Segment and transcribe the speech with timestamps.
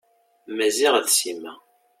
[0.55, 1.53] Maziɣ d Sima.